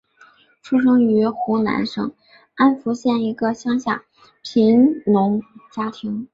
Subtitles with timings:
[0.63, 2.11] 出生于湖南省
[2.55, 4.03] 安福县一个乡下
[4.41, 6.27] 贫农家庭。